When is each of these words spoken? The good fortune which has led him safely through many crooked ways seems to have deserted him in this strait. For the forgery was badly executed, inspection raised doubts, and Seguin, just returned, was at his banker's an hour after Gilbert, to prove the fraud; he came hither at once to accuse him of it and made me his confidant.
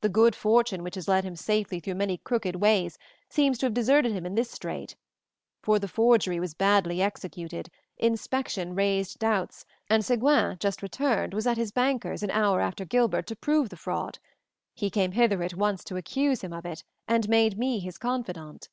The 0.00 0.08
good 0.08 0.34
fortune 0.34 0.82
which 0.82 0.94
has 0.94 1.08
led 1.08 1.24
him 1.24 1.36
safely 1.36 1.78
through 1.78 1.96
many 1.96 2.16
crooked 2.16 2.56
ways 2.56 2.96
seems 3.28 3.58
to 3.58 3.66
have 3.66 3.74
deserted 3.74 4.10
him 4.12 4.24
in 4.24 4.34
this 4.34 4.50
strait. 4.50 4.96
For 5.62 5.78
the 5.78 5.88
forgery 5.88 6.40
was 6.40 6.54
badly 6.54 7.02
executed, 7.02 7.68
inspection 7.98 8.74
raised 8.74 9.18
doubts, 9.18 9.66
and 9.90 10.02
Seguin, 10.02 10.56
just 10.58 10.82
returned, 10.82 11.34
was 11.34 11.46
at 11.46 11.58
his 11.58 11.70
banker's 11.70 12.22
an 12.22 12.30
hour 12.30 12.62
after 12.62 12.86
Gilbert, 12.86 13.26
to 13.26 13.36
prove 13.36 13.68
the 13.68 13.76
fraud; 13.76 14.18
he 14.72 14.88
came 14.88 15.12
hither 15.12 15.42
at 15.42 15.52
once 15.52 15.84
to 15.84 15.98
accuse 15.98 16.40
him 16.42 16.54
of 16.54 16.64
it 16.64 16.82
and 17.06 17.28
made 17.28 17.58
me 17.58 17.78
his 17.78 17.98
confidant. 17.98 18.70